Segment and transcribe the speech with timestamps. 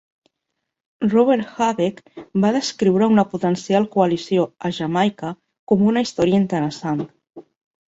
[1.11, 5.33] Robert Habeck va descriure una potencial coalició a Jamaica
[5.75, 7.07] com una història interessant.